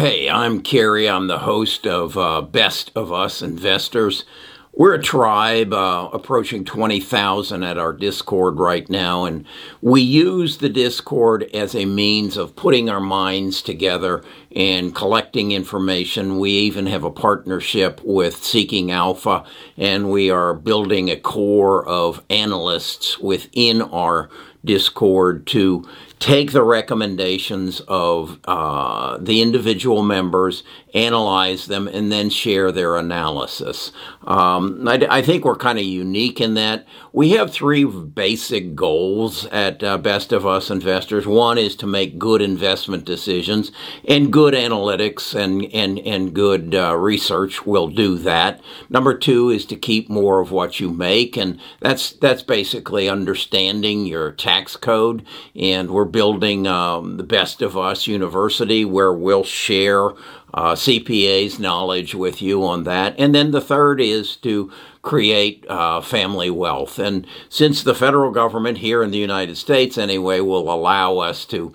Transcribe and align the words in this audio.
Hey, 0.00 0.30
I'm 0.30 0.62
Kerry. 0.62 1.10
I'm 1.10 1.26
the 1.26 1.40
host 1.40 1.86
of 1.86 2.16
uh, 2.16 2.40
Best 2.40 2.90
of 2.96 3.12
Us 3.12 3.42
Investors. 3.42 4.24
We're 4.72 4.94
a 4.94 5.02
tribe 5.02 5.74
uh, 5.74 6.08
approaching 6.14 6.64
20,000 6.64 7.62
at 7.62 7.76
our 7.76 7.92
Discord 7.92 8.58
right 8.58 8.88
now, 8.88 9.26
and 9.26 9.44
we 9.82 10.00
use 10.00 10.56
the 10.56 10.70
Discord 10.70 11.42
as 11.52 11.74
a 11.74 11.84
means 11.84 12.38
of 12.38 12.56
putting 12.56 12.88
our 12.88 12.98
minds 12.98 13.60
together 13.60 14.24
and 14.56 14.94
collecting 14.94 15.52
information. 15.52 16.38
We 16.38 16.52
even 16.52 16.86
have 16.86 17.04
a 17.04 17.10
partnership 17.10 18.00
with 18.02 18.42
Seeking 18.42 18.90
Alpha, 18.90 19.44
and 19.76 20.10
we 20.10 20.30
are 20.30 20.54
building 20.54 21.10
a 21.10 21.20
core 21.20 21.86
of 21.86 22.24
analysts 22.30 23.18
within 23.18 23.82
our 23.82 24.30
Discord 24.64 25.46
to 25.48 25.86
take 26.20 26.52
the 26.52 26.62
recommendations 26.62 27.80
of 27.88 28.38
uh, 28.44 29.16
the 29.18 29.40
individual 29.40 30.02
members, 30.02 30.62
analyze 30.92 31.66
them, 31.66 31.88
and 31.88 32.12
then 32.12 32.28
share 32.28 32.70
their 32.70 32.96
analysis. 32.96 33.90
Um, 34.24 34.86
I, 34.86 35.06
I, 35.08 35.22
think 35.22 35.46
we're 35.46 35.56
kind 35.56 35.78
of 35.78 35.84
unique 35.84 36.38
in 36.38 36.54
that 36.54 36.86
we 37.12 37.30
have 37.30 37.50
three 37.50 37.84
basic 37.84 38.74
goals 38.74 39.46
at 39.46 39.82
uh, 39.82 39.96
Best 39.98 40.30
of 40.30 40.46
Us 40.46 40.70
Investors. 40.70 41.26
One 41.26 41.56
is 41.56 41.74
to 41.76 41.86
make 41.86 42.18
good 42.18 42.42
investment 42.42 43.04
decisions, 43.04 43.72
and 44.06 44.32
good 44.32 44.52
analytics 44.52 45.34
and, 45.34 45.64
and, 45.72 45.98
and 46.00 46.34
good 46.34 46.74
uh, 46.74 46.96
research 46.96 47.64
will 47.64 47.88
do 47.88 48.16
that. 48.18 48.60
Number 48.90 49.16
two 49.16 49.48
is 49.48 49.64
to 49.66 49.76
keep 49.76 50.10
more 50.10 50.40
of 50.40 50.52
what 50.52 50.80
you 50.80 50.90
make, 50.90 51.36
and 51.36 51.58
that's, 51.80 52.12
that's 52.12 52.42
basically 52.42 53.08
understanding 53.08 54.04
your 54.04 54.32
tax 54.32 54.76
code, 54.76 55.24
and 55.56 55.90
we're 55.90 56.09
building 56.10 56.66
um, 56.66 57.16
the 57.16 57.22
Best 57.22 57.62
of 57.62 57.76
Us 57.76 58.06
University 58.06 58.84
where 58.84 59.12
we'll 59.12 59.44
share 59.44 60.10
uh, 60.52 60.74
CPA's 60.74 61.58
knowledge 61.58 62.14
with 62.14 62.42
you 62.42 62.64
on 62.64 62.84
that. 62.84 63.14
And 63.18 63.34
then 63.34 63.50
the 63.50 63.60
third 63.60 64.00
is 64.00 64.36
to 64.36 64.72
create 65.02 65.64
uh, 65.68 66.00
family 66.00 66.50
wealth. 66.50 66.98
And 66.98 67.26
since 67.48 67.82
the 67.82 67.94
federal 67.94 68.30
government 68.30 68.78
here 68.78 69.02
in 69.02 69.10
the 69.10 69.18
United 69.18 69.56
States, 69.56 69.96
anyway, 69.96 70.40
will 70.40 70.72
allow 70.72 71.18
us 71.18 71.44
to 71.46 71.72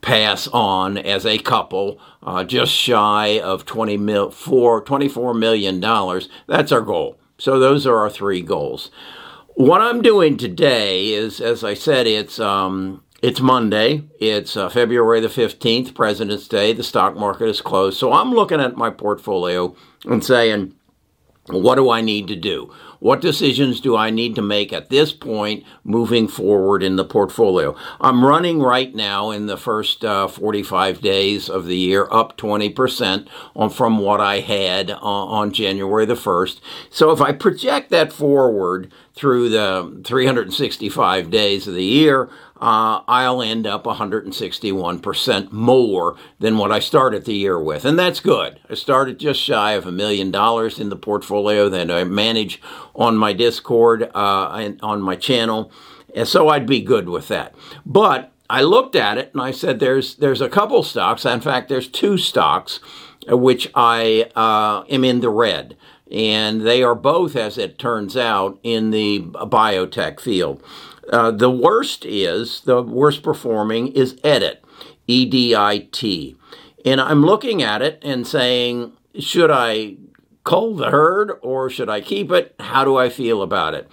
pass 0.00 0.48
on 0.48 0.98
as 0.98 1.24
a 1.24 1.38
couple 1.38 1.98
uh, 2.22 2.44
just 2.44 2.72
shy 2.72 3.38
of 3.40 3.64
20 3.64 3.96
mil, 3.96 4.30
four, 4.30 4.82
$24 4.84 5.38
million, 5.38 5.80
that's 6.46 6.72
our 6.72 6.80
goal. 6.80 7.18
So 7.38 7.58
those 7.58 7.86
are 7.86 7.98
our 7.98 8.10
three 8.10 8.42
goals. 8.42 8.90
What 9.54 9.80
I'm 9.80 10.02
doing 10.02 10.36
today 10.36 11.12
is, 11.12 11.40
as 11.40 11.62
I 11.62 11.74
said, 11.74 12.06
it's 12.06 12.40
um, 12.40 13.03
it's 13.24 13.40
Monday. 13.40 14.02
It's 14.20 14.54
uh, 14.54 14.68
February 14.68 15.18
the 15.18 15.28
15th, 15.28 15.94
President's 15.94 16.46
Day. 16.46 16.74
The 16.74 16.82
stock 16.82 17.16
market 17.16 17.48
is 17.48 17.62
closed. 17.62 17.98
So 17.98 18.12
I'm 18.12 18.32
looking 18.32 18.60
at 18.60 18.76
my 18.76 18.90
portfolio 18.90 19.74
and 20.04 20.22
saying, 20.22 20.74
what 21.46 21.76
do 21.76 21.88
I 21.88 22.02
need 22.02 22.28
to 22.28 22.36
do? 22.36 22.70
What 23.00 23.22
decisions 23.22 23.80
do 23.80 23.96
I 23.96 24.10
need 24.10 24.34
to 24.34 24.42
make 24.42 24.72
at 24.74 24.90
this 24.90 25.12
point 25.12 25.64
moving 25.84 26.28
forward 26.28 26.82
in 26.82 26.96
the 26.96 27.04
portfolio? 27.04 27.74
I'm 27.98 28.24
running 28.24 28.60
right 28.60 28.94
now 28.94 29.30
in 29.30 29.46
the 29.46 29.56
first 29.56 30.04
uh, 30.04 30.28
45 30.28 31.00
days 31.00 31.48
of 31.48 31.64
the 31.64 31.76
year 31.76 32.06
up 32.10 32.36
20% 32.36 33.28
on, 33.56 33.70
from 33.70 33.98
what 33.98 34.20
I 34.20 34.40
had 34.40 34.90
uh, 34.90 34.96
on 35.00 35.52
January 35.52 36.04
the 36.04 36.14
1st. 36.14 36.60
So 36.90 37.10
if 37.10 37.22
I 37.22 37.32
project 37.32 37.88
that 37.90 38.12
forward 38.12 38.92
through 39.14 39.50
the 39.50 40.02
365 40.04 41.30
days 41.30 41.68
of 41.68 41.74
the 41.74 41.84
year, 41.84 42.30
uh, 42.64 43.04
I'll 43.06 43.42
end 43.42 43.66
up 43.66 43.84
161% 43.84 45.52
more 45.52 46.16
than 46.38 46.56
what 46.56 46.72
I 46.72 46.78
started 46.78 47.26
the 47.26 47.34
year 47.34 47.60
with. 47.60 47.84
And 47.84 47.98
that's 47.98 48.20
good. 48.20 48.58
I 48.70 48.74
started 48.74 49.18
just 49.18 49.38
shy 49.38 49.72
of 49.72 49.86
a 49.86 49.92
million 49.92 50.30
dollars 50.30 50.80
in 50.80 50.88
the 50.88 50.96
portfolio 50.96 51.68
that 51.68 51.90
I 51.90 52.04
manage 52.04 52.62
on 52.94 53.18
my 53.18 53.34
Discord 53.34 54.10
uh, 54.14 54.48
and 54.52 54.80
on 54.80 55.02
my 55.02 55.14
channel. 55.14 55.70
And 56.16 56.26
so 56.26 56.48
I'd 56.48 56.66
be 56.66 56.80
good 56.80 57.10
with 57.10 57.28
that. 57.28 57.54
But 57.84 58.32
I 58.48 58.62
looked 58.62 58.96
at 58.96 59.18
it 59.18 59.30
and 59.34 59.42
I 59.42 59.50
said, 59.50 59.78
there's, 59.78 60.14
there's 60.14 60.40
a 60.40 60.48
couple 60.48 60.82
stocks. 60.82 61.26
In 61.26 61.42
fact, 61.42 61.68
there's 61.68 61.88
two 61.88 62.16
stocks 62.16 62.80
which 63.28 63.70
I 63.74 64.30
uh, 64.34 64.86
am 64.88 65.04
in 65.04 65.20
the 65.20 65.28
red. 65.28 65.76
And 66.10 66.62
they 66.62 66.82
are 66.82 66.94
both, 66.94 67.36
as 67.36 67.58
it 67.58 67.78
turns 67.78 68.16
out, 68.16 68.58
in 68.62 68.90
the 68.90 69.20
biotech 69.20 70.18
field. 70.18 70.62
Uh, 71.10 71.30
the 71.30 71.50
worst 71.50 72.04
is, 72.04 72.60
the 72.62 72.82
worst 72.82 73.22
performing 73.22 73.88
is 73.88 74.18
Edit, 74.24 74.64
E 75.06 75.26
D 75.26 75.54
I 75.54 75.88
T. 75.92 76.36
And 76.84 77.00
I'm 77.00 77.22
looking 77.22 77.62
at 77.62 77.82
it 77.82 77.98
and 78.02 78.26
saying, 78.26 78.92
should 79.18 79.50
I 79.50 79.96
cull 80.44 80.76
the 80.76 80.90
herd 80.90 81.32
or 81.42 81.70
should 81.70 81.88
I 81.88 82.00
keep 82.00 82.30
it? 82.30 82.54
How 82.60 82.84
do 82.84 82.96
I 82.96 83.08
feel 83.08 83.42
about 83.42 83.74
it? 83.74 83.88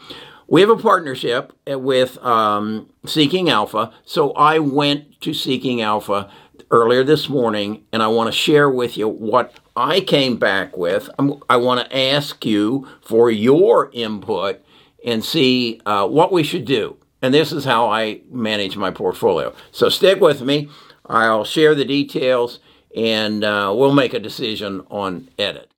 We 0.47 0.59
have 0.59 0.69
a 0.69 0.75
partnership 0.75 1.53
with 1.65 2.17
um, 2.17 2.89
Seeking 3.05 3.49
Alpha. 3.49 3.93
So 4.03 4.33
I 4.33 4.59
went 4.59 5.21
to 5.21 5.33
Seeking 5.33 5.81
Alpha 5.81 6.29
earlier 6.69 7.05
this 7.05 7.29
morning 7.29 7.85
and 7.93 8.03
I 8.03 8.07
want 8.07 8.27
to 8.27 8.37
share 8.37 8.69
with 8.69 8.97
you 8.97 9.07
what 9.07 9.57
I 9.75 10.01
came 10.01 10.37
back 10.37 10.75
with. 10.75 11.09
I'm, 11.17 11.41
i 11.49 11.55
want 11.55 11.79
to 11.79 11.97
ask 11.97 12.45
you 12.45 12.87
for 13.01 13.31
your 13.31 13.89
input 13.93 14.61
and 15.05 15.23
see 15.23 15.79
uh, 15.85 16.07
what 16.07 16.33
we 16.33 16.43
should 16.43 16.65
do. 16.65 16.97
And 17.21 17.33
this 17.33 17.51
is 17.51 17.65
how 17.65 17.87
I 17.87 18.21
manage 18.31 18.77
my 18.77 18.91
portfolio. 18.91 19.53
So 19.71 19.89
stick 19.89 20.19
with 20.19 20.41
me. 20.41 20.69
I'll 21.05 21.45
share 21.45 21.75
the 21.75 21.85
details 21.85 22.59
and 22.95 23.43
uh, 23.43 23.73
we'll 23.75 23.93
make 23.93 24.13
a 24.13 24.19
decision 24.19 24.85
on 24.89 25.29
edit. 25.37 25.69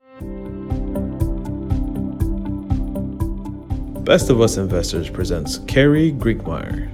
Best 4.04 4.30
of 4.30 4.42
Us 4.42 4.58
Investors 4.58 5.10
presents 5.10 5.60
Kerry 5.60 6.12
Griegmeyer. 6.12 6.90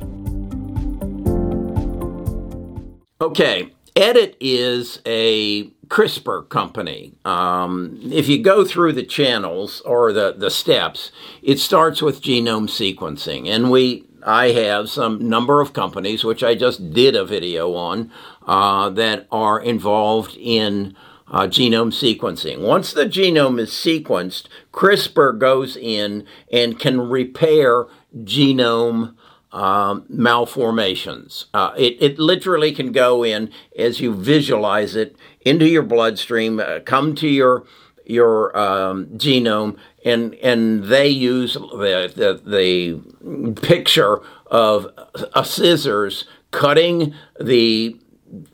Okay, 3.22 3.72
Edit 3.96 4.38
is 4.40 5.02
a 5.06 5.66
CRISPR 5.88 6.48
company. 6.50 7.14
Um, 7.26 8.00
if 8.12 8.30
you 8.30 8.42
go 8.42 8.64
through 8.64 8.94
the 8.94 9.04
channels 9.04 9.82
or 9.82 10.14
the, 10.14 10.36
the 10.38 10.52
steps, 10.52 11.12
it 11.42 11.60
starts 11.60 12.02
with 12.02 12.22
genome 12.22 12.70
sequencing. 12.70 13.48
And 13.48 13.72
we 13.72 14.06
I 14.24 14.52
have 14.52 14.90
some 14.90 15.30
number 15.30 15.62
of 15.62 15.74
companies, 15.74 16.24
which 16.24 16.44
I 16.44 16.56
just 16.56 16.94
did 16.94 17.16
a 17.16 17.26
video 17.26 17.74
on, 17.74 18.12
uh, 18.46 18.90
that 18.92 19.28
are 19.32 19.60
involved 19.60 20.36
in 20.38 20.96
uh, 21.28 21.44
genome 21.44 21.94
sequencing. 21.94 22.60
Once 22.62 22.92
the 22.94 23.06
genome 23.06 23.60
is 23.60 23.70
sequenced, 23.72 24.48
CRISPR 24.74 25.38
goes 25.38 25.78
in 25.78 26.26
and 26.52 26.80
can 26.80 27.00
repair 27.02 27.86
genome 28.24 29.16
um, 29.52 30.06
malformations. 30.10 31.46
Uh, 31.54 31.72
it, 31.78 31.98
it 32.00 32.20
literally 32.20 32.72
can 32.72 32.92
go 32.92 33.24
in 33.24 33.52
as 33.78 34.00
you 34.00 34.14
visualize 34.14 34.96
it 34.96 35.16
into 35.42 35.68
your 35.68 35.84
bloodstream, 35.84 36.60
uh, 36.60 36.80
come 36.86 37.16
to 37.16 37.28
your 37.28 37.66
your 38.10 38.58
um, 38.58 39.06
genome, 39.18 39.78
and 40.04 40.34
and 40.36 40.86
they 40.86 41.08
use 41.08 41.54
the, 41.54 42.12
the, 42.16 42.42
the 42.44 43.54
picture 43.62 44.22
of 44.48 44.88
a 45.36 45.46
scissors 45.46 46.26
cutting 46.52 47.14
the 47.40 47.96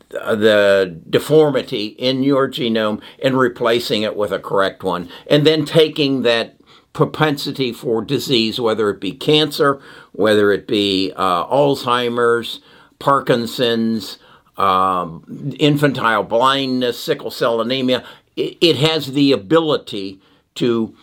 the 0.10 1.00
deformity 1.10 1.88
in 1.88 2.24
your 2.24 2.50
genome 2.50 3.02
and 3.24 3.38
replacing 3.38 4.02
it 4.04 4.16
with 4.16 4.32
a 4.32 4.40
correct 4.40 4.84
one, 4.84 5.10
and 5.28 5.48
then 5.48 5.66
taking 5.66 6.22
that 6.24 6.58
propensity 6.94 7.74
for 7.74 8.02
disease, 8.02 8.60
whether 8.60 8.90
it 8.90 9.02
be 9.02 9.12
cancer, 9.12 9.82
whether 10.14 10.52
it 10.52 10.68
be 10.68 11.12
uh, 11.16 11.46
Alzheimer's, 11.48 12.62
Parkinson's, 13.00 14.18
um, 14.58 15.54
infantile 15.60 16.24
blindness, 16.24 16.98
sickle 16.98 17.31
cell 17.31 17.60
anemia, 17.60 18.06
it, 18.36 18.76
has 18.78 19.14
the 19.14 19.32
ability 19.32 20.20
to 20.56 20.96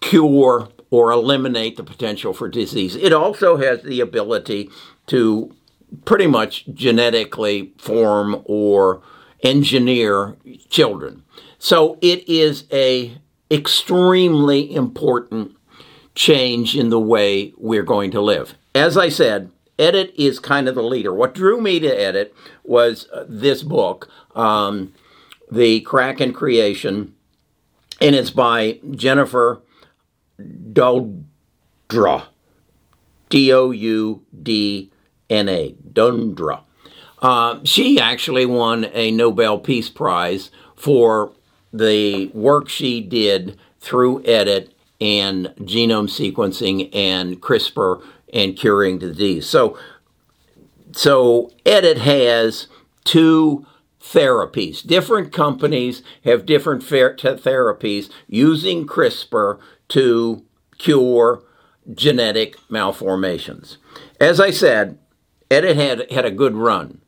cure 0.00 0.68
or 0.90 1.12
eliminate 1.12 1.76
the 1.76 1.84
potential 1.84 2.32
for 2.32 2.48
disease. 2.48 2.96
It 2.96 3.12
also 3.12 3.56
has 3.56 3.82
the 3.82 4.00
ability 4.00 4.70
to 5.06 5.54
pretty 6.04 6.26
much 6.26 6.66
genetically 6.72 7.72
form 7.78 8.42
or 8.44 9.02
engineer 9.42 10.36
children. 10.68 11.22
So 11.58 11.98
it 12.00 12.28
is 12.28 12.64
a 12.72 13.18
extremely 13.50 14.72
important 14.74 15.56
change 16.14 16.76
in 16.76 16.90
the 16.90 17.00
way 17.00 17.52
we're 17.56 17.82
going 17.82 18.10
to 18.12 18.20
live. 18.20 18.54
As 18.74 18.96
I 18.96 19.08
said, 19.08 19.50
Edit 19.78 20.12
is 20.16 20.38
kind 20.38 20.68
of 20.68 20.74
the 20.74 20.82
leader. 20.82 21.12
What 21.12 21.34
drew 21.34 21.60
me 21.60 21.80
to 21.80 21.88
Edit 21.88 22.34
was 22.62 23.08
uh, 23.12 23.24
this 23.28 23.62
book, 23.62 24.08
um, 24.34 24.92
The 25.50 25.80
Crack 25.80 26.20
in 26.20 26.32
Creation, 26.32 27.14
and 28.00 28.14
it's 28.14 28.30
by 28.30 28.80
Jennifer 28.90 29.62
Doudna. 30.40 32.26
D 33.28 33.52
O 33.52 33.70
U 33.70 34.22
D 34.42 34.90
N 35.28 35.48
A. 35.48 35.74
Doudna. 35.92 36.62
Uh, 37.22 37.60
she 37.64 38.00
actually 38.00 38.46
won 38.46 38.86
a 38.92 39.10
Nobel 39.10 39.58
Peace 39.58 39.90
Prize 39.90 40.50
for 40.74 41.32
the 41.72 42.26
work 42.28 42.68
she 42.68 43.00
did 43.00 43.58
through 43.78 44.22
EDIT 44.22 44.70
and 45.00 45.46
genome 45.60 46.08
sequencing 46.08 46.94
and 46.94 47.40
CRISPR 47.40 48.02
and 48.32 48.56
curing 48.56 48.98
disease. 48.98 49.46
So, 49.46 49.78
so 50.92 51.50
EDIT 51.64 51.98
has 51.98 52.68
two 53.04 53.66
therapies. 54.02 54.86
Different 54.86 55.32
companies 55.32 56.02
have 56.24 56.46
different 56.46 56.82
therapies 56.82 58.10
using 58.26 58.86
CRISPR 58.86 59.58
to 59.88 60.44
cure 60.78 61.42
genetic 61.92 62.56
malformations. 62.70 63.78
As 64.20 64.40
I 64.40 64.50
said, 64.50 64.98
Edit 65.50 65.76
had 65.76 66.10
had 66.10 66.24
a 66.24 66.30
good 66.30 66.54
run, 66.54 67.00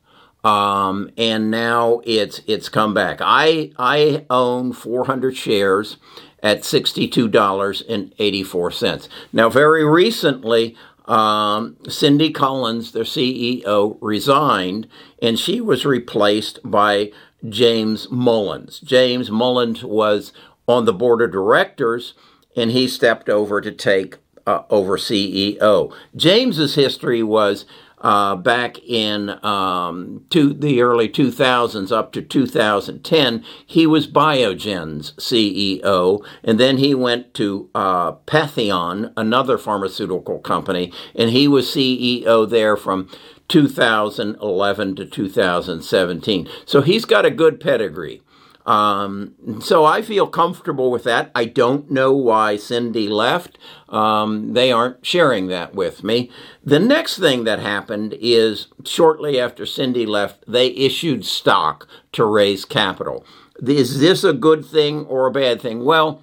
um, 0.44 1.10
and 1.16 1.50
now 1.50 2.02
it's 2.04 2.40
it's 2.46 2.68
come 2.68 2.92
back. 2.92 3.18
I 3.20 3.72
I 3.78 4.26
own 4.28 4.72
400 4.72 5.36
shares 5.36 5.96
at 6.42 6.62
$62.84. 6.62 9.08
Now, 9.32 9.48
very 9.48 9.84
recently, 9.84 10.76
um, 11.06 11.76
Cindy 11.88 12.30
Collins, 12.30 12.92
their 12.92 13.04
CEO, 13.04 13.98
resigned, 14.00 14.88
and 15.20 15.38
she 15.38 15.60
was 15.60 15.84
replaced 15.84 16.58
by 16.64 17.12
James 17.48 18.08
Mullins. 18.10 18.80
James 18.80 19.30
Mullins 19.30 19.84
was 19.84 20.32
on 20.68 20.84
the 20.84 20.92
board 20.92 21.20
of 21.22 21.32
directors, 21.32 22.14
and 22.56 22.70
he 22.70 22.86
stepped 22.86 23.28
over 23.28 23.60
to 23.60 23.72
take 23.72 24.18
uh, 24.46 24.62
over 24.70 24.96
CEO. 24.96 25.92
James's 26.16 26.74
history 26.74 27.22
was 27.22 27.64
uh, 28.02 28.36
back 28.36 28.78
in 28.80 29.30
um, 29.44 30.24
to 30.30 30.52
the 30.52 30.82
early 30.82 31.08
2000s 31.08 31.92
up 31.92 32.12
to 32.12 32.20
2010, 32.20 33.44
he 33.64 33.86
was 33.86 34.06
Biogen's 34.06 35.12
CEO, 35.12 36.24
and 36.42 36.58
then 36.58 36.78
he 36.78 36.94
went 36.94 37.32
to 37.34 37.70
uh, 37.74 38.12
Patheon, 38.12 39.12
another 39.16 39.56
pharmaceutical 39.56 40.40
company, 40.40 40.92
and 41.14 41.30
he 41.30 41.46
was 41.46 41.68
CEO 41.68 42.48
there 42.48 42.76
from 42.76 43.08
2011 43.48 44.96
to 44.96 45.06
2017. 45.06 46.48
So 46.66 46.80
he's 46.82 47.04
got 47.04 47.24
a 47.24 47.30
good 47.30 47.60
pedigree. 47.60 48.22
Um, 48.64 49.60
so 49.60 49.84
I 49.84 50.02
feel 50.02 50.26
comfortable 50.26 50.90
with 50.90 51.04
that. 51.04 51.30
I 51.34 51.46
don't 51.46 51.90
know 51.90 52.12
why 52.12 52.56
Cindy 52.56 53.08
left. 53.08 53.58
Um, 53.88 54.52
they 54.52 54.70
aren't 54.70 55.04
sharing 55.04 55.48
that 55.48 55.74
with 55.74 56.04
me. 56.04 56.30
The 56.64 56.78
next 56.78 57.18
thing 57.18 57.44
that 57.44 57.58
happened 57.58 58.14
is 58.20 58.68
shortly 58.84 59.40
after 59.40 59.66
Cindy 59.66 60.06
left, 60.06 60.44
they 60.46 60.68
issued 60.68 61.24
stock 61.24 61.88
to 62.12 62.24
raise 62.24 62.64
capital. 62.64 63.24
Is 63.66 64.00
this 64.00 64.24
a 64.24 64.32
good 64.32 64.64
thing 64.64 65.06
or 65.06 65.26
a 65.26 65.32
bad 65.32 65.60
thing? 65.60 65.84
Well, 65.84 66.22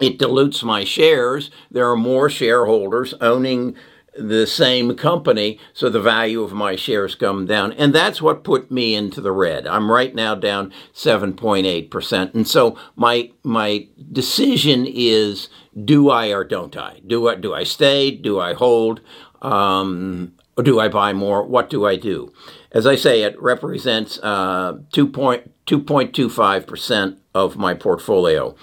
it 0.00 0.18
dilutes 0.18 0.62
my 0.62 0.84
shares. 0.84 1.50
There 1.70 1.90
are 1.90 1.96
more 1.96 2.30
shareholders 2.30 3.14
owning 3.20 3.74
the 4.18 4.46
same 4.46 4.94
company, 4.96 5.58
so 5.72 5.88
the 5.88 6.00
value 6.00 6.42
of 6.42 6.52
my 6.52 6.76
shares 6.76 7.14
come 7.14 7.46
down. 7.46 7.72
And 7.72 7.94
that's 7.94 8.20
what 8.20 8.44
put 8.44 8.70
me 8.70 8.94
into 8.94 9.20
the 9.20 9.32
red. 9.32 9.66
I'm 9.66 9.90
right 9.90 10.14
now 10.14 10.34
down 10.34 10.72
7.8%. 10.94 12.34
And 12.34 12.46
so 12.46 12.76
my 12.96 13.30
my 13.42 13.88
decision 14.12 14.86
is 14.86 15.48
do 15.84 16.10
I 16.10 16.28
or 16.28 16.44
don't 16.44 16.76
I? 16.76 17.00
Do 17.06 17.28
I 17.28 17.36
do 17.36 17.54
I 17.54 17.64
stay? 17.64 18.10
Do 18.10 18.38
I 18.40 18.52
hold? 18.54 19.00
Um, 19.40 20.34
or 20.56 20.64
do 20.64 20.80
I 20.80 20.88
buy 20.88 21.12
more? 21.12 21.44
What 21.44 21.70
do 21.70 21.86
I 21.86 21.94
do? 21.94 22.32
As 22.72 22.84
I 22.86 22.96
say, 22.96 23.22
it 23.22 23.40
represents 23.40 24.18
uh, 24.22 24.78
2.25% 24.92 27.18
of 27.32 27.56
my 27.56 27.74
portfolio. 27.74 28.56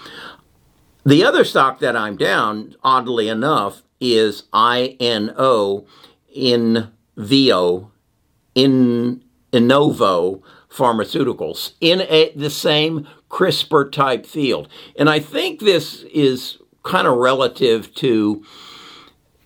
The 1.06 1.24
other 1.24 1.44
stock 1.44 1.78
that 1.78 1.96
I'm 1.96 2.16
down, 2.16 2.74
oddly 2.82 3.28
enough, 3.28 3.82
is 4.00 4.44
I 4.52 4.96
N 5.00 5.34
O 5.36 5.86
in 6.32 6.90
VO 7.16 7.90
in 8.54 9.22
Inovio 9.52 10.42
Pharmaceuticals 10.70 11.72
in 11.80 12.02
a, 12.02 12.32
the 12.34 12.50
same 12.50 13.06
CRISPR 13.30 13.90
type 13.90 14.26
field. 14.26 14.68
And 14.98 15.08
I 15.08 15.20
think 15.20 15.60
this 15.60 16.02
is 16.12 16.58
kind 16.82 17.06
of 17.06 17.16
relative 17.16 17.94
to 17.96 18.44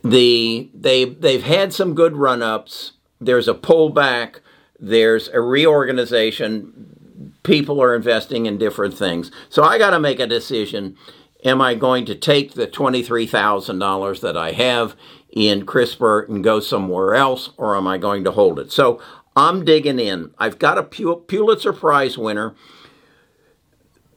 the 0.03 0.71
they 0.75 1.05
they've 1.05 1.43
had 1.43 1.73
some 1.73 1.95
good 1.95 2.17
run 2.17 2.43
ups. 2.43 2.93
There's 3.21 3.49
a 3.49 3.55
pullback. 3.55 4.37
There's 4.79 5.29
a 5.29 5.41
reorganization. 5.41 7.35
People 7.43 7.83
are 7.83 7.95
investing 7.95 8.47
in 8.47 8.59
different 8.59 8.97
things. 8.97 9.31
So 9.49 9.63
I 9.63 9.79
got 9.79 9.91
to 9.91 10.01
make 10.01 10.21
a 10.21 10.27
decision 10.27 10.97
Am 11.45 11.61
I 11.61 11.75
going 11.75 12.05
to 12.07 12.15
take 12.15 12.55
the 12.55 12.67
$23,000 12.67 14.21
that 14.21 14.37
I 14.37 14.53
have 14.53 14.95
in 15.31 15.65
CRISPR 15.65 16.29
and 16.29 16.45
go 16.45 16.61
somewhere 16.61 17.15
else, 17.15 17.51
or 17.57 17.77
am 17.77 17.87
I 17.87 17.99
going 17.99 18.25
to 18.25 18.33
hold 18.33 18.59
it? 18.59 18.73
So 18.73 19.01
I'm 19.37 19.65
digging 19.65 19.99
in. 19.99 20.33
I've 20.39 20.59
got 20.59 20.79
a 20.79 20.83
Pulitzer 20.83 21.73
Prize 21.73 22.19
winner. 22.19 22.55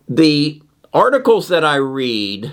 The 0.10 0.62
articles 0.92 1.48
that 1.48 1.64
I 1.64 1.76
read, 1.76 2.52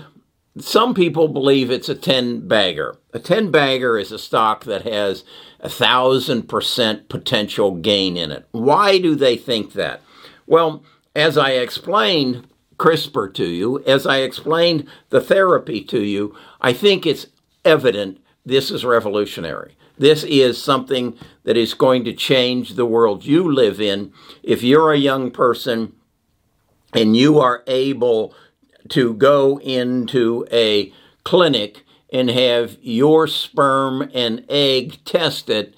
some 0.57 0.93
people 0.93 1.27
believe 1.27 1.69
it's 1.69 1.89
a 1.89 1.95
10 1.95 2.47
bagger. 2.47 2.97
A 3.13 3.19
10 3.19 3.51
bagger 3.51 3.97
is 3.97 4.11
a 4.11 4.19
stock 4.19 4.63
that 4.65 4.83
has 4.83 5.23
a 5.59 5.69
thousand 5.69 6.47
percent 6.47 7.09
potential 7.09 7.75
gain 7.75 8.15
in 8.15 8.31
it. 8.31 8.47
Why 8.51 8.99
do 8.99 9.15
they 9.15 9.35
think 9.37 9.73
that? 9.73 10.01
Well, 10.47 10.83
as 11.15 11.37
I 11.37 11.51
explained, 11.51 12.47
CRISPR 12.81 13.31
to 13.35 13.45
you, 13.45 13.83
as 13.85 14.07
I 14.07 14.21
explained 14.21 14.87
the 15.11 15.21
therapy 15.21 15.83
to 15.83 16.01
you, 16.01 16.35
I 16.59 16.73
think 16.73 17.05
it's 17.05 17.27
evident 17.63 18.19
this 18.43 18.71
is 18.71 18.83
revolutionary. 18.83 19.77
This 19.99 20.23
is 20.23 20.59
something 20.59 21.15
that 21.43 21.57
is 21.57 21.75
going 21.75 22.05
to 22.05 22.13
change 22.13 22.73
the 22.73 22.87
world 22.87 23.23
you 23.23 23.53
live 23.53 23.79
in. 23.79 24.11
If 24.41 24.63
you're 24.63 24.91
a 24.91 24.97
young 24.97 25.29
person 25.29 25.93
and 26.91 27.15
you 27.15 27.37
are 27.37 27.63
able 27.67 28.33
to 28.89 29.13
go 29.13 29.59
into 29.59 30.47
a 30.51 30.91
clinic 31.23 31.83
and 32.11 32.31
have 32.31 32.79
your 32.81 33.27
sperm 33.27 34.09
and 34.11 34.43
egg 34.49 35.05
tested 35.05 35.75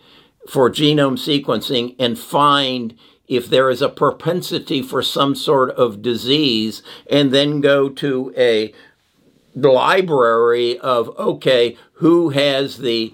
for 0.47 0.69
genome 0.69 1.17
sequencing 1.17 1.97
and 1.99 2.17
find 2.17 2.97
if 3.27 3.47
there 3.47 3.69
is 3.69 3.81
a 3.81 3.89
propensity 3.89 4.81
for 4.81 5.01
some 5.01 5.35
sort 5.35 5.71
of 5.71 6.01
disease, 6.01 6.83
and 7.09 7.31
then 7.31 7.61
go 7.61 7.89
to 7.89 8.33
a 8.37 8.73
library 9.55 10.77
of 10.79 11.09
okay, 11.17 11.77
who 11.93 12.29
has 12.29 12.79
the 12.79 13.13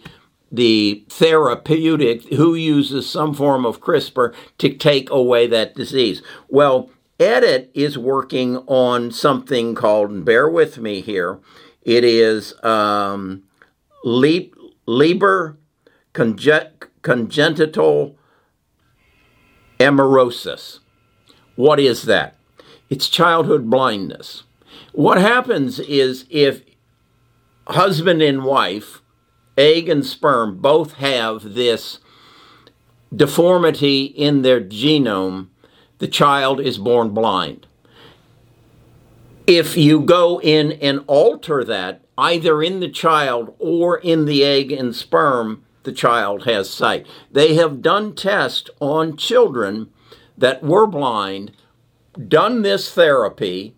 the 0.52 1.04
therapeutic, 1.10 2.24
who 2.34 2.56
uses 2.56 3.08
some 3.08 3.36
form 3.36 3.66
of 3.66 3.82
CRISPR 3.82 4.34
to 4.58 4.74
take 4.74 5.10
away 5.12 5.46
that 5.46 5.76
disease. 5.76 6.24
Well, 6.48 6.90
Edit 7.20 7.70
is 7.74 7.98
working 7.98 8.58
on 8.66 9.12
something 9.12 9.76
called, 9.76 10.10
and 10.10 10.26
bear 10.26 10.50
with 10.50 10.80
me 10.80 11.02
here, 11.02 11.40
it 11.84 12.04
is 12.04 12.54
um, 12.64 13.44
Leber 14.06 15.58
congenital 16.14 18.16
amaurosis. 19.80 20.80
What 21.56 21.80
is 21.80 22.04
that? 22.04 22.36
It's 22.90 23.10
childhood 23.10 23.70
blindness. 23.70 24.44
What 24.94 25.20
happens 25.20 25.80
is 25.80 26.26
if 26.30 26.62
husband 27.68 28.22
and 28.22 28.44
wife, 28.44 29.02
egg 29.58 29.90
and 29.90 30.06
sperm, 30.06 30.58
both 30.58 30.94
have 30.94 31.54
this 31.54 32.00
deformity 33.16 34.06
in 34.06 34.42
their 34.42 34.62
genome, 34.62 35.48
the 36.00 36.08
child 36.08 36.60
is 36.60 36.78
born 36.78 37.10
blind. 37.10 37.68
If 39.46 39.76
you 39.76 40.00
go 40.02 40.40
in 40.42 40.74
and 40.74 41.04
alter 41.08 41.64
that, 41.64 42.02
either 42.18 42.62
in 42.62 42.80
the 42.80 42.90
child 42.90 43.56
or 43.60 43.98
in 43.98 44.26
the 44.26 44.44
egg 44.44 44.72
and 44.72 44.96
sperm, 44.96 45.66
the 45.84 45.92
child 45.92 46.44
has 46.44 46.70
sight. 46.70 47.08
They 47.32 47.56
have 47.56 47.82
done 47.82 48.16
tests 48.16 48.70
on 48.80 49.18
children 49.18 49.90
that 50.38 50.64
were 50.64 50.88
blind, 50.88 51.52
done 52.28 52.62
this 52.62 52.92
therapy, 52.92 53.76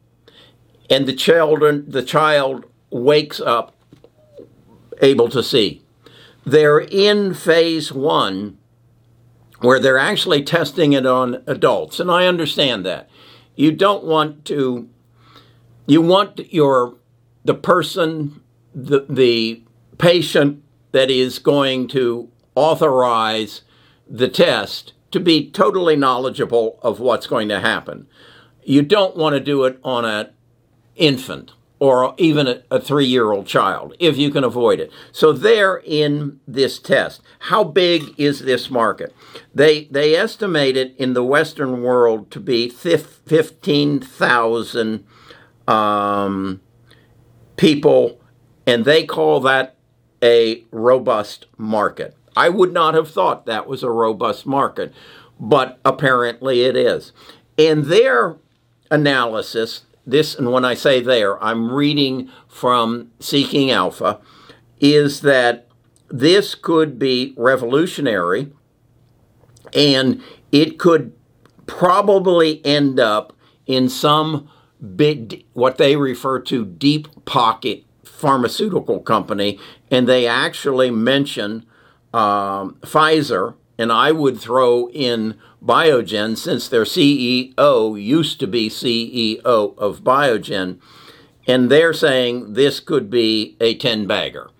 and 0.90 1.06
the 1.06 1.14
children 1.14 1.86
the 1.88 2.04
child 2.04 2.66
wakes 2.90 3.40
up 3.40 3.76
able 5.02 5.30
to 5.30 5.42
see. 5.42 5.82
They're 6.46 6.80
in 6.80 7.34
phase 7.34 7.92
1 7.92 8.58
where 9.60 9.80
they're 9.80 9.98
actually 9.98 10.44
testing 10.44 10.94
it 10.94 11.06
on 11.06 11.44
adults, 11.46 12.00
and 12.00 12.10
I 12.10 12.26
understand 12.26 12.86
that. 12.86 13.10
You 13.56 13.72
don't 13.72 14.04
want 14.04 14.44
to 14.46 14.90
you 15.86 16.02
want 16.02 16.52
your 16.54 16.96
the 17.46 17.54
person 17.54 18.42
the 18.74 19.06
the 19.08 19.64
patient 19.98 20.64
that 20.92 21.10
is 21.10 21.40
going 21.40 21.88
to 21.90 22.30
authorize 22.56 23.62
the 24.10 24.28
test 24.28 24.94
to 25.12 25.20
be 25.20 25.48
totally 25.50 25.96
knowledgeable 25.96 26.80
of 26.82 27.00
what's 27.00 27.28
going 27.28 27.48
to 27.50 27.60
happen. 27.60 28.08
You 28.64 28.82
don't 28.82 29.18
want 29.18 29.34
to 29.34 29.40
do 29.40 29.66
it 29.66 29.80
on 29.84 30.06
an 30.06 30.30
infant 30.96 31.52
or 31.80 32.16
even 32.18 32.48
a, 32.48 32.64
a 32.70 32.80
three 32.80 33.06
year 33.06 33.32
old 33.32 33.48
child 33.48 33.96
if 34.00 34.18
you 34.18 34.30
can 34.30 34.44
avoid 34.44 34.80
it. 34.80 34.92
So, 35.12 35.34
they're 35.34 35.82
in 35.84 36.40
this 36.48 36.78
test. 36.78 37.24
How 37.40 37.64
big 37.64 38.14
is 38.20 38.42
this 38.42 38.70
market? 38.70 39.16
They, 39.54 39.86
they 39.86 40.16
estimate 40.16 40.78
it 40.78 40.96
in 40.98 41.14
the 41.14 41.24
Western 41.24 41.82
world 41.82 42.30
to 42.32 42.40
be 42.40 42.70
15,000 42.70 45.06
um, 45.68 46.62
people, 47.58 48.22
and 48.68 48.86
they 48.86 49.06
call 49.06 49.40
that 49.42 49.76
a 50.24 50.64
robust 50.72 51.48
market. 51.58 52.16
I 52.36 52.50
would 52.50 52.74
not 52.74 52.94
have 52.94 53.12
thought 53.12 53.46
that 53.46 53.68
was 53.68 53.84
a 53.84 53.90
robust 53.90 54.46
market, 54.46 54.94
but 55.40 55.80
apparently 55.84 56.64
it 56.64 56.76
is. 56.76 57.12
And 57.58 57.86
their 57.86 58.38
analysis, 58.90 59.84
this, 60.06 60.36
and 60.36 60.52
when 60.52 60.66
I 60.66 60.74
say 60.74 61.02
there, 61.02 61.42
I'm 61.44 61.72
reading 61.72 62.30
from 62.48 63.12
Seeking 63.20 63.72
Alpha, 63.72 64.20
is 64.80 65.22
that 65.22 65.68
this 66.10 66.56
could 66.56 67.00
be 67.00 67.34
revolutionary 67.38 68.52
and 69.74 70.22
it 70.52 70.78
could 70.78 71.14
probably 71.66 72.64
end 72.66 73.00
up 73.00 73.34
in 73.66 73.88
some 73.88 74.50
big, 74.96 75.46
what 75.54 75.78
they 75.78 75.96
refer 75.96 76.40
to 76.40 76.66
deep 76.66 77.26
pocket 77.26 77.86
pharmaceutical 78.22 79.00
company, 79.00 79.60
and 79.90 80.08
they 80.08 80.28
actually 80.28 80.92
mention 80.92 81.66
um, 82.14 82.78
Pfizer, 82.82 83.56
and 83.78 83.92
I 83.92 84.12
would 84.12 84.40
throw 84.40 84.90
in 84.90 85.40
Biogen 85.64 86.38
since 86.38 86.68
their 86.68 86.84
CEO 86.84 88.02
used 88.02 88.40
to 88.40 88.48
be 88.48 88.70
CEO 88.70 89.44
of 89.78 90.04
Biogen, 90.04 90.80
and 91.48 91.70
they're 91.70 91.94
saying 91.94 92.54
this 92.54 92.80
could 92.80 93.10
be 93.10 93.58
a 93.60 93.76
10 93.76 94.06
bagger. 94.06 94.52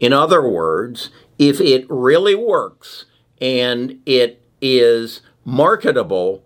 In 0.00 0.12
other 0.12 0.46
words, 0.46 1.10
if 1.38 1.60
it 1.60 1.86
really 1.88 2.34
works 2.34 3.06
and 3.40 4.00
it 4.04 4.42
is 4.60 5.20
marketable, 5.44 6.42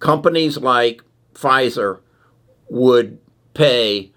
companies 0.00 0.58
like 0.58 1.02
Pfizer 1.34 2.00
would 2.68 3.18
pay 3.54 4.09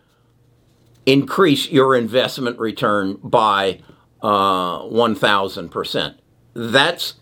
increase 1.05 1.69
your 1.69 1.95
investment 1.95 2.59
return 2.59 3.19
by 3.23 3.81
uh, 4.21 4.79
1,000%. 4.79 6.15
That's 6.53 7.15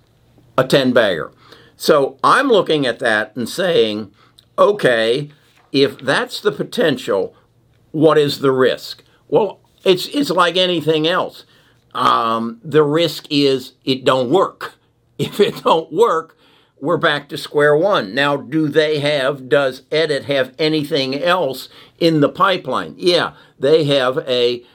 a 0.57 0.67
10 0.67 0.93
bagger. 0.93 1.31
So 1.75 2.17
I'm 2.23 2.47
looking 2.47 2.85
at 2.85 2.99
that 2.99 3.35
and 3.35 3.49
saying, 3.49 4.11
okay, 4.57 5.31
if 5.71 5.97
that's 5.99 6.39
the 6.41 6.51
potential, 6.51 7.35
what 7.91 8.17
is 8.17 8.39
the 8.39 8.51
risk? 8.51 9.03
Well, 9.27 9.59
it's, 9.83 10.07
it's 10.07 10.29
like 10.29 10.57
anything 10.57 11.07
else. 11.07 11.45
Um, 11.93 12.61
the 12.63 12.83
risk 12.83 13.25
is 13.29 13.73
it 13.83 14.05
don't 14.05 14.29
work. 14.29 14.75
If 15.21 15.39
it 15.39 15.61
don't 15.63 15.93
work, 15.93 16.35
we're 16.81 16.97
back 16.97 17.29
to 17.29 17.37
square 17.37 17.77
one. 17.77 18.13
Now, 18.13 18.35
do 18.35 18.67
they 18.67 18.99
have, 18.99 19.47
does 19.47 19.83
Edit 19.91 20.25
have 20.25 20.53
anything 20.57 21.15
else 21.15 21.69
in 21.99 22.21
the 22.21 22.29
pipeline? 22.29 22.95
Yeah, 22.97 23.33
they 23.59 23.83
have 23.85 24.17
a 24.27 24.65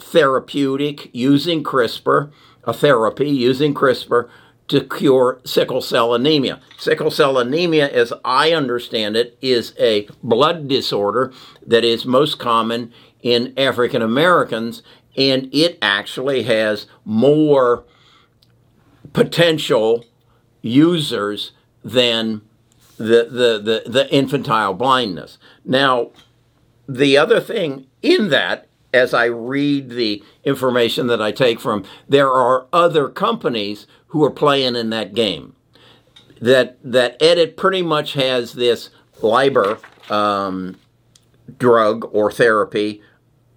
therapeutic 0.00 1.12
using 1.12 1.64
CRISPR, 1.64 2.30
a 2.62 2.72
therapy 2.72 3.28
using 3.28 3.74
CRISPR 3.74 4.28
to 4.68 4.84
cure 4.84 5.40
sickle 5.44 5.80
cell 5.80 6.14
anemia. 6.14 6.60
Sickle 6.76 7.10
cell 7.10 7.38
anemia, 7.38 7.88
as 7.88 8.12
I 8.24 8.52
understand 8.52 9.16
it, 9.16 9.36
is 9.42 9.74
a 9.80 10.08
blood 10.22 10.68
disorder 10.68 11.32
that 11.66 11.84
is 11.84 12.06
most 12.06 12.38
common 12.38 12.92
in 13.20 13.52
African 13.58 14.00
Americans, 14.00 14.82
and 15.16 15.48
it 15.52 15.76
actually 15.82 16.44
has 16.44 16.86
more 17.04 17.84
potential 19.12 20.04
users 20.62 21.52
than 21.84 22.42
the, 22.96 23.28
the, 23.30 23.82
the, 23.84 23.90
the 23.90 24.12
infantile 24.12 24.74
blindness. 24.74 25.38
Now, 25.64 26.10
the 26.88 27.16
other 27.16 27.40
thing 27.40 27.86
in 28.02 28.30
that 28.30 28.68
as 28.92 29.12
I 29.12 29.26
read 29.26 29.90
the 29.90 30.22
information 30.44 31.06
that 31.08 31.20
I 31.20 31.32
take 31.32 31.60
from, 31.60 31.84
there 32.08 32.30
are 32.30 32.66
other 32.72 33.08
companies 33.08 33.86
who 34.08 34.24
are 34.24 34.30
playing 34.30 34.76
in 34.76 34.90
that 34.90 35.14
game. 35.14 35.54
That 36.40 36.78
that 36.84 37.20
Edit 37.20 37.56
pretty 37.56 37.82
much 37.82 38.12
has 38.12 38.52
this 38.52 38.90
LEBER 39.20 39.78
um, 40.08 40.78
drug 41.58 42.08
or 42.12 42.30
therapy, 42.30 43.02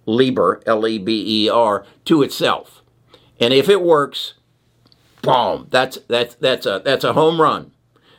Leber 0.06 0.60
L 0.66 0.86
E 0.86 0.98
B 0.98 1.44
E 1.44 1.48
R, 1.48 1.86
to 2.06 2.22
itself, 2.22 2.82
and 3.38 3.54
if 3.54 3.68
it 3.68 3.82
works, 3.82 4.34
boom, 5.22 5.68
that's 5.70 5.98
that's 6.08 6.34
that's 6.36 6.66
a 6.66 6.82
that's 6.84 7.04
a 7.04 7.12
home 7.12 7.40
run. 7.40 7.72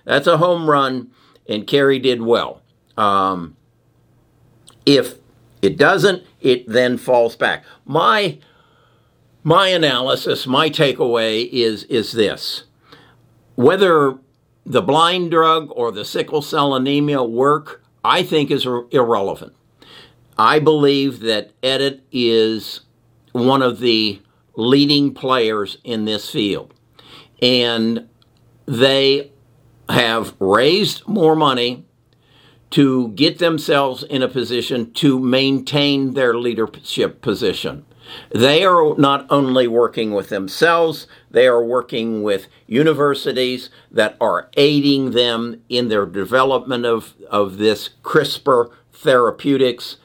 That's 0.06 0.28
a 0.28 0.38
home 0.38 0.70
run, 0.70 1.12
and 1.48 1.68
Kerry 1.68 2.00
did 2.00 2.22
well. 2.22 2.62
Um, 2.98 3.56
if 4.86 5.16
it 5.62 5.78
doesn't, 5.78 6.24
it 6.42 6.68
then 6.68 6.98
falls 6.98 7.36
back. 7.36 7.64
My 7.86 8.40
my 9.44 9.68
analysis, 9.68 10.48
my 10.48 10.70
takeaway 10.70 11.50
is 11.52 11.84
is 11.86 12.14
this. 12.14 12.64
Whether 13.56 14.18
the 14.66 14.82
blind 14.82 15.32
drug 15.32 15.70
or 15.76 15.92
the 15.92 16.06
sickle 16.06 16.42
cell 16.42 16.74
anemia 16.74 17.24
work, 17.24 17.84
I 18.04 18.24
think 18.24 18.50
is 18.50 18.66
irrelevant. 18.66 19.54
I 20.38 20.60
believe 20.60 21.20
that 21.22 21.52
Edit 21.62 22.04
is 22.12 22.82
one 23.34 23.62
of 23.62 23.80
the 23.80 24.22
leading 24.56 25.14
players 25.14 25.78
in 25.84 26.06
this 26.06 26.30
field. 26.30 26.74
And 27.44 28.08
they 28.66 29.32
have 29.90 30.34
raised 30.40 31.06
more 31.08 31.36
money 31.36 31.86
to 32.72 33.10
get 33.10 33.38
themselves 33.38 34.02
in 34.02 34.24
a 34.24 34.28
position 34.28 34.92
to 34.94 35.20
maintain 35.20 36.14
their 36.14 36.34
leadership 36.34 37.22
position. 37.22 37.86
They 38.34 38.64
are 38.64 38.96
not 38.98 39.28
only 39.30 39.68
working 39.68 40.12
with 40.14 40.30
themselves, 40.30 41.06
they 41.30 41.48
are 41.48 41.64
working 41.64 42.24
with 42.24 42.48
universities 42.66 43.70
that 43.92 44.18
are 44.20 44.50
aiding 44.56 45.12
them 45.12 45.62
in 45.70 45.90
their 45.90 46.06
development 46.06 46.86
of, 46.86 47.14
of 47.30 47.58
this 47.58 47.90
CRISPR 48.04 48.72
therapeutics. 48.92 49.98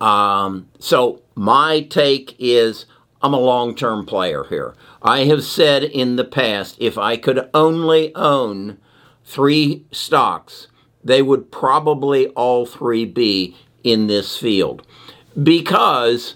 Um, 0.00 0.68
so, 0.78 1.22
my 1.34 1.80
take 1.82 2.36
is 2.38 2.86
I'm 3.24 3.32
a 3.32 3.40
long 3.40 3.74
term 3.74 4.04
player 4.04 4.44
here. 4.50 4.74
I 5.00 5.24
have 5.24 5.42
said 5.42 5.82
in 5.82 6.16
the 6.16 6.26
past 6.26 6.76
if 6.78 6.98
I 6.98 7.16
could 7.16 7.48
only 7.54 8.14
own 8.14 8.76
three 9.24 9.86
stocks, 9.90 10.68
they 11.02 11.22
would 11.22 11.50
probably 11.50 12.26
all 12.28 12.66
three 12.66 13.06
be 13.06 13.56
in 13.82 14.08
this 14.08 14.36
field 14.36 14.86
because 15.42 16.34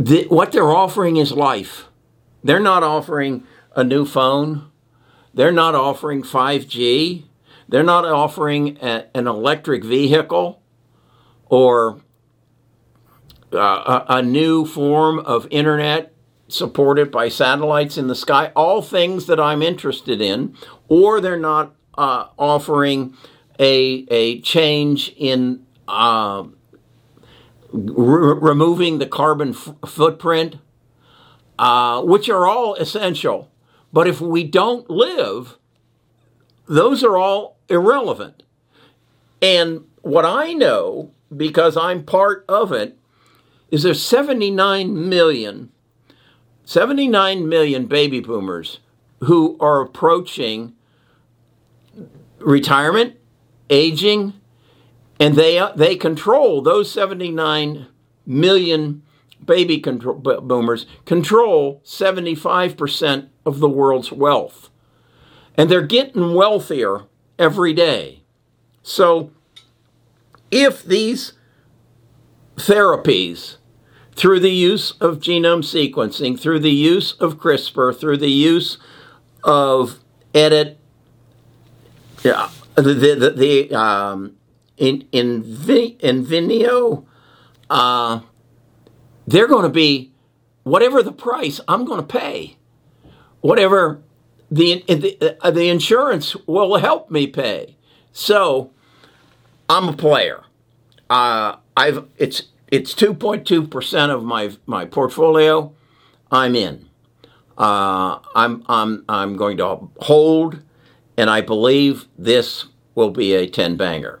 the, 0.00 0.24
what 0.24 0.50
they're 0.50 0.72
offering 0.72 1.16
is 1.16 1.30
life. 1.30 1.84
They're 2.42 2.58
not 2.58 2.82
offering 2.82 3.44
a 3.76 3.84
new 3.84 4.04
phone. 4.04 4.68
They're 5.32 5.52
not 5.52 5.76
offering 5.76 6.24
5G. 6.24 7.22
They're 7.68 7.84
not 7.84 8.04
offering 8.04 8.78
a, 8.82 9.06
an 9.14 9.28
electric 9.28 9.84
vehicle 9.84 10.60
or 11.46 12.00
uh, 13.54 14.04
a, 14.08 14.22
new 14.22 14.64
form 14.66 15.18
of 15.20 15.46
internet 15.50 16.12
supported 16.48 17.10
by 17.10 17.28
satellites 17.28 17.96
in 17.96 18.08
the 18.08 18.14
sky, 18.14 18.52
all 18.54 18.82
things 18.82 19.26
that 19.26 19.40
I'm 19.40 19.62
interested 19.62 20.20
in, 20.20 20.56
or 20.88 21.20
they're 21.20 21.38
not 21.38 21.74
uh, 21.96 22.26
offering 22.38 23.14
a, 23.58 24.06
a 24.10 24.40
change 24.40 25.14
in 25.16 25.64
uh, 25.88 26.44
re- 27.72 28.38
removing 28.40 28.98
the 28.98 29.06
carbon 29.06 29.50
f- 29.50 29.74
footprint, 29.86 30.56
uh, 31.58 32.02
which 32.02 32.28
are 32.28 32.46
all 32.46 32.74
essential. 32.74 33.50
But 33.92 34.08
if 34.08 34.20
we 34.20 34.44
don't 34.44 34.88
live, 34.90 35.56
those 36.66 37.04
are 37.04 37.16
all 37.16 37.58
irrelevant. 37.68 38.42
And 39.40 39.84
what 40.02 40.24
I 40.24 40.52
know, 40.52 41.12
because 41.34 41.76
I'm 41.76 42.04
part 42.04 42.44
of 42.48 42.72
it, 42.72 42.98
is 43.74 43.82
there's 43.82 44.00
79 44.00 45.08
million, 45.08 45.72
79 46.64 47.48
million 47.48 47.86
baby 47.86 48.20
boomers 48.20 48.78
who 49.24 49.56
are 49.58 49.80
approaching 49.80 50.74
retirement, 52.38 53.16
aging, 53.68 54.34
and 55.18 55.34
they 55.34 55.58
uh, 55.58 55.72
they 55.72 55.96
control 55.96 56.62
those 56.62 56.88
79 56.92 57.88
million 58.24 59.02
baby 59.44 59.80
control, 59.80 60.14
boomers 60.18 60.86
control 61.04 61.82
75% 61.84 63.28
of 63.44 63.58
the 63.58 63.68
world's 63.68 64.12
wealth. 64.12 64.70
And 65.56 65.68
they're 65.68 65.82
getting 65.82 66.34
wealthier 66.34 67.06
every 67.40 67.72
day. 67.72 68.22
So 68.84 69.32
if 70.52 70.84
these 70.84 71.32
therapies, 72.56 73.56
through 74.14 74.40
the 74.40 74.50
use 74.50 74.92
of 74.92 75.18
genome 75.18 75.62
sequencing, 75.62 76.38
through 76.38 76.60
the 76.60 76.70
use 76.70 77.12
of 77.12 77.38
CRISPR, 77.38 77.98
through 77.98 78.18
the 78.18 78.30
use 78.30 78.78
of 79.42 79.98
edit, 80.34 80.78
yeah, 82.22 82.48
the 82.76 82.94
the, 82.94 83.30
the 83.30 83.74
um, 83.74 84.36
in 84.76 85.06
in 85.12 85.42
Inovio, 85.42 87.04
uh, 87.70 88.20
they're 89.26 89.48
going 89.48 89.64
to 89.64 89.68
be 89.68 90.12
whatever 90.62 91.02
the 91.02 91.12
price 91.12 91.60
I'm 91.68 91.84
going 91.84 92.00
to 92.00 92.06
pay, 92.06 92.56
whatever 93.40 94.02
the 94.50 94.84
the, 94.86 95.38
uh, 95.40 95.50
the 95.50 95.68
insurance 95.68 96.36
will 96.46 96.76
help 96.78 97.10
me 97.10 97.26
pay. 97.26 97.76
So 98.12 98.70
I'm 99.68 99.88
a 99.88 99.92
player. 99.92 100.44
Uh, 101.10 101.56
I've 101.76 102.06
it's 102.16 102.44
it's 102.68 102.94
2.2 102.94 103.70
percent 103.70 104.12
of 104.12 104.24
my 104.24 104.52
my 104.66 104.84
portfolio. 104.84 105.72
I'm 106.30 106.56
in. 106.56 106.88
Uh, 107.56 108.18
I'm 108.34 108.64
I'm 108.68 109.04
I'm 109.08 109.36
going 109.36 109.56
to 109.58 109.88
hold, 110.00 110.62
and 111.16 111.30
I 111.30 111.40
believe 111.40 112.08
this 112.18 112.66
will 112.94 113.10
be 113.10 113.34
a 113.34 113.48
10 113.48 113.76
banger. 113.76 114.20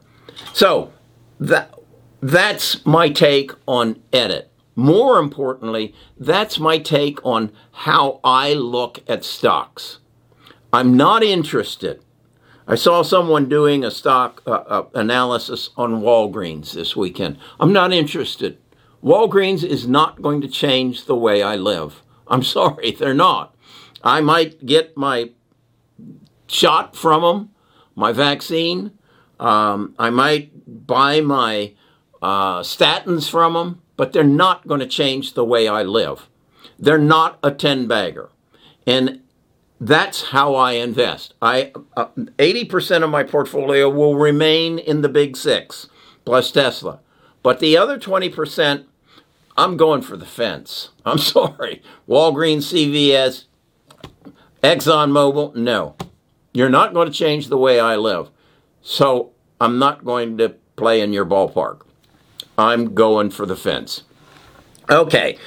So 0.52 0.92
that 1.40 1.74
that's 2.20 2.84
my 2.86 3.10
take 3.10 3.52
on 3.66 4.00
edit. 4.12 4.50
More 4.76 5.18
importantly, 5.18 5.94
that's 6.18 6.58
my 6.58 6.78
take 6.78 7.24
on 7.24 7.52
how 7.72 8.20
I 8.24 8.54
look 8.54 9.02
at 9.08 9.24
stocks. 9.24 9.98
I'm 10.72 10.96
not 10.96 11.22
interested. 11.22 12.02
I 12.66 12.76
saw 12.76 13.02
someone 13.02 13.48
doing 13.48 13.84
a 13.84 13.90
stock 13.90 14.42
uh, 14.46 14.50
uh, 14.52 14.86
analysis 14.94 15.70
on 15.76 16.00
Walgreens 16.00 16.72
this 16.72 16.96
weekend. 16.96 17.38
I'm 17.60 17.72
not 17.74 17.92
interested. 17.92 18.58
Walgreens 19.02 19.62
is 19.62 19.86
not 19.86 20.22
going 20.22 20.40
to 20.40 20.48
change 20.48 21.04
the 21.04 21.16
way 21.16 21.42
I 21.42 21.56
live. 21.56 22.02
I'm 22.26 22.42
sorry, 22.56 22.92
they're 22.92 23.12
not. 23.12 23.54
I 24.02 24.20
might 24.20 24.64
get 24.64 24.96
my 24.96 25.30
shot 26.46 26.96
from 26.96 27.22
them, 27.22 27.50
my 27.94 28.12
vaccine. 28.12 28.92
Um, 29.38 29.94
I 29.98 30.10
might 30.10 30.86
buy 30.86 31.20
my 31.20 31.74
uh, 32.22 32.60
statins 32.60 33.28
from 33.28 33.52
them, 33.52 33.82
but 33.96 34.12
they're 34.12 34.24
not 34.24 34.66
going 34.66 34.80
to 34.80 34.86
change 34.86 35.34
the 35.34 35.44
way 35.44 35.68
I 35.68 35.82
live. 35.82 36.28
They're 36.78 36.98
not 36.98 37.38
a 37.42 37.50
10 37.50 37.86
bagger. 37.86 38.30
And 38.86 39.20
that's 39.80 40.30
how 40.30 40.54
I 40.54 40.72
invest. 40.72 41.34
I 41.42 41.72
uh, 41.96 42.06
80% 42.38 43.02
of 43.02 43.10
my 43.10 43.22
portfolio 43.22 43.88
will 43.88 44.16
remain 44.16 44.78
in 44.78 45.02
the 45.02 45.08
big 45.08 45.36
6 45.36 45.88
plus 46.24 46.50
Tesla. 46.50 47.00
But 47.42 47.60
the 47.60 47.76
other 47.76 47.98
20% 47.98 48.86
I'm 49.56 49.76
going 49.76 50.02
for 50.02 50.16
the 50.16 50.26
fence. 50.26 50.90
I'm 51.04 51.18
sorry. 51.18 51.82
Walgreens, 52.08 52.72
CVS, 52.72 53.44
ExxonMobil, 54.62 55.54
no. 55.56 55.96
You're 56.52 56.70
not 56.70 56.94
going 56.94 57.10
to 57.10 57.14
change 57.14 57.48
the 57.48 57.58
way 57.58 57.80
I 57.80 57.96
live. 57.96 58.30
So 58.82 59.32
I'm 59.60 59.78
not 59.78 60.04
going 60.04 60.38
to 60.38 60.50
play 60.76 61.00
in 61.00 61.12
your 61.12 61.26
ballpark. 61.26 61.80
I'm 62.56 62.94
going 62.94 63.30
for 63.30 63.46
the 63.46 63.56
fence. 63.56 64.02
Okay. 64.88 65.38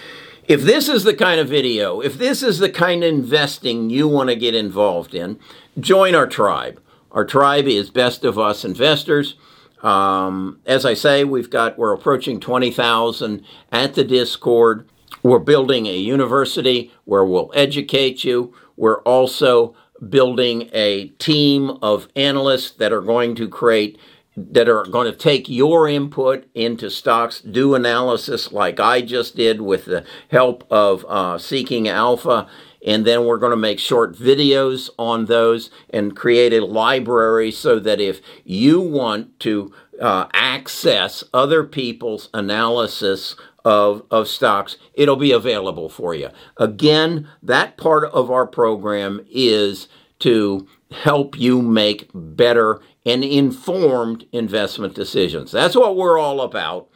If 0.47 0.61
this 0.61 0.87
is 0.87 1.03
the 1.03 1.13
kind 1.13 1.41
of 1.41 1.49
video, 1.49 1.99
if 1.99 2.17
this 2.17 2.41
is 2.41 2.59
the 2.59 2.69
kind 2.69 3.03
of 3.03 3.09
investing 3.09 3.89
you 3.89 4.07
want 4.07 4.29
to 4.29 4.35
get 4.35 4.55
involved 4.55 5.13
in, 5.13 5.39
join 5.77 6.15
our 6.15 6.25
tribe. 6.25 6.81
Our 7.11 7.25
tribe 7.25 7.67
is 7.67 7.89
Best 7.89 8.23
of 8.23 8.39
Us 8.39 8.63
Investors. 8.63 9.35
Um, 9.83 10.61
as 10.65 10.85
I 10.85 10.93
say, 10.93 11.25
we've 11.25 11.49
got 11.49 11.77
we're 11.77 11.93
approaching 11.93 12.39
twenty 12.39 12.71
thousand 12.71 13.43
at 13.73 13.95
the 13.95 14.05
Discord. 14.05 14.87
We're 15.21 15.39
building 15.39 15.85
a 15.85 15.97
university 15.97 16.93
where 17.03 17.25
we'll 17.25 17.51
educate 17.53 18.23
you. 18.23 18.53
We're 18.77 19.01
also 19.01 19.75
building 20.07 20.69
a 20.71 21.09
team 21.19 21.71
of 21.81 22.07
analysts 22.15 22.71
that 22.71 22.93
are 22.93 23.01
going 23.01 23.35
to 23.35 23.49
create 23.49 23.99
that 24.37 24.69
are 24.69 24.83
going 24.83 25.11
to 25.11 25.17
take 25.17 25.49
your 25.49 25.89
input 25.89 26.45
into 26.53 26.91
stocks, 26.91 27.41
do 27.41 27.73
analysis 27.73 28.51
like 28.51 28.79
I 28.79 29.01
just 29.01 29.35
did 29.35 29.61
with 29.61 29.85
the 29.85 30.05
help 30.29 30.63
of 30.69 31.03
uh, 31.09 31.39
Seeking 31.39 31.87
Alpha, 31.87 32.47
and 32.85 33.03
then 33.03 33.25
we're 33.25 33.39
going 33.39 33.51
to 33.51 33.57
make 33.57 33.79
short 33.79 34.15
videos 34.15 34.91
on 34.99 35.25
those 35.25 35.71
and 35.89 36.15
create 36.15 36.53
a 36.53 36.63
library 36.63 37.49
so 37.51 37.79
that 37.79 37.99
if 37.99 38.21
you 38.45 38.79
want 38.79 39.39
to 39.39 39.73
uh, 39.99 40.27
access 40.33 41.23
other 41.33 41.63
people's 41.63 42.29
analysis 42.31 43.35
of, 43.65 44.03
of 44.11 44.27
stocks, 44.27 44.77
it'll 44.93 45.15
be 45.15 45.31
available 45.31 45.89
for 45.89 46.13
you. 46.13 46.29
Again, 46.57 47.27
that 47.41 47.75
part 47.75 48.05
of 48.11 48.29
our 48.29 48.45
program 48.45 49.25
is 49.31 49.87
to 50.19 50.67
help 50.91 51.37
you 51.37 51.61
make 51.61 52.09
better 52.13 52.81
and 53.05 53.23
informed 53.23 54.25
investment 54.31 54.93
decisions. 54.93 55.51
That's 55.51 55.75
what 55.75 55.95
we're 55.95 56.19
all 56.19 56.41
about. 56.41 56.89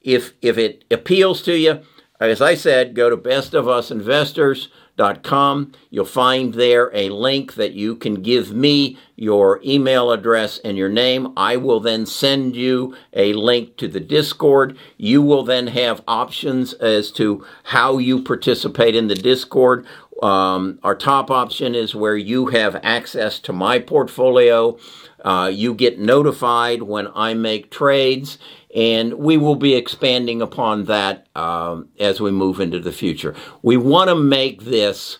If 0.00 0.34
if 0.40 0.56
it 0.56 0.84
appeals 0.90 1.42
to 1.42 1.56
you, 1.56 1.82
as 2.20 2.42
I 2.42 2.54
said, 2.54 2.94
go 2.94 3.10
to 3.10 3.16
bestofusinvestors.com. 3.16 5.72
You'll 5.90 6.04
find 6.04 6.54
there 6.54 6.90
a 6.92 7.10
link 7.10 7.54
that 7.54 7.74
you 7.74 7.94
can 7.94 8.22
give 8.22 8.52
me 8.52 8.98
your 9.14 9.60
email 9.64 10.10
address 10.10 10.58
and 10.64 10.76
your 10.76 10.88
name. 10.88 11.32
I 11.36 11.56
will 11.56 11.78
then 11.78 12.06
send 12.06 12.56
you 12.56 12.96
a 13.12 13.34
link 13.34 13.76
to 13.76 13.86
the 13.86 14.00
Discord. 14.00 14.76
You 14.96 15.22
will 15.22 15.44
then 15.44 15.68
have 15.68 16.02
options 16.08 16.72
as 16.74 17.12
to 17.12 17.46
how 17.64 17.98
you 17.98 18.20
participate 18.22 18.96
in 18.96 19.06
the 19.06 19.14
Discord. 19.14 19.86
Um, 20.22 20.78
our 20.82 20.94
top 20.94 21.30
option 21.30 21.74
is 21.74 21.94
where 21.94 22.16
you 22.16 22.46
have 22.46 22.80
access 22.82 23.38
to 23.40 23.52
my 23.52 23.78
portfolio. 23.78 24.78
Uh, 25.24 25.50
you 25.52 25.74
get 25.74 25.98
notified 25.98 26.82
when 26.82 27.08
I 27.14 27.34
make 27.34 27.70
trades, 27.70 28.38
and 28.74 29.14
we 29.14 29.36
will 29.36 29.56
be 29.56 29.74
expanding 29.74 30.42
upon 30.42 30.84
that 30.84 31.26
um, 31.36 31.88
as 31.98 32.20
we 32.20 32.30
move 32.30 32.60
into 32.60 32.80
the 32.80 32.92
future. 32.92 33.34
We 33.62 33.76
want 33.76 34.08
to 34.08 34.16
make 34.16 34.64
this 34.64 35.18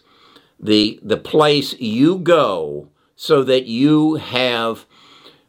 the 0.61 0.99
the 1.03 1.17
place 1.17 1.79
you 1.79 2.19
go 2.19 2.89
so 3.15 3.43
that 3.45 3.67
you 3.67 4.17
have 4.17 4.87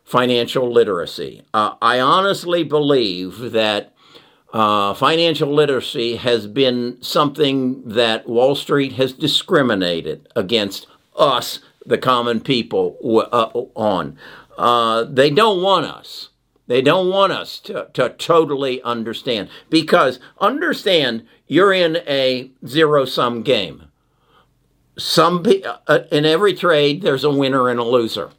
financial 0.04 0.72
literacy. 0.72 1.44
Uh, 1.54 1.76
I 1.82 2.00
honestly 2.00 2.64
believe 2.64 3.52
that 3.52 3.94
uh, 4.52 4.94
financial 4.96 5.54
literacy 5.54 6.16
has 6.16 6.48
been 6.48 6.98
something 7.02 7.88
that 7.88 8.28
Wall 8.28 8.56
Street 8.56 8.94
has 8.94 9.14
discriminated 9.14 10.28
against 10.36 10.88
us, 11.16 11.60
the 11.86 11.98
common 11.98 12.42
people, 12.42 12.98
uh, 13.32 13.50
on. 13.76 14.18
Uh, 14.58 15.04
they 15.04 15.30
don't 15.30 15.62
want 15.62 15.86
us. 15.86 16.30
They 16.68 16.82
don't 16.82 17.10
want 17.10 17.34
us 17.34 17.60
to, 17.62 17.90
to 17.94 18.10
totally 18.10 18.82
understand 18.84 19.50
because 19.70 20.20
understand 20.40 21.26
you're 21.48 21.74
in 21.74 21.98
a 22.08 22.52
zero 22.66 23.06
sum 23.06 23.42
game. 23.42 23.86
Some 24.98 25.46
uh, 25.88 26.00
in 26.12 26.26
every 26.26 26.54
trade 26.54 27.02
there's 27.02 27.24
a 27.24 27.32
winner 27.32 27.70
and 27.70 27.80
a 27.80 27.84
loser. 27.84 28.32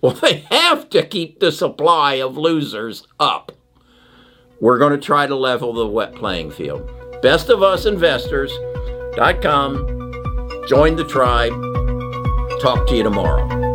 Well, 0.00 0.12
they 0.22 0.46
have 0.50 0.90
to 0.90 1.04
keep 1.04 1.40
the 1.40 1.50
supply 1.50 2.14
of 2.14 2.36
losers 2.36 3.06
up. 3.18 3.50
We're 4.60 4.78
going 4.78 4.92
to 4.92 4.98
try 4.98 5.26
to 5.26 5.34
level 5.34 5.72
the 5.72 5.86
wet 5.86 6.14
playing 6.14 6.50
field. 6.50 6.90
Best 7.22 7.48
of 7.50 7.62
us 7.62 7.86
investors.com. 7.86 9.76
Join 10.68 10.96
the 10.96 11.04
tribe. 11.04 11.52
Talk 12.60 12.86
to 12.88 12.96
you 12.96 13.02
tomorrow. 13.02 13.65